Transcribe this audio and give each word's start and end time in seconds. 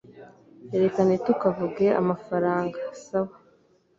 Reka 0.81 0.99
ntitukavuge 1.03 1.85
amafaranga, 2.01 2.77
sawa? 3.03 3.35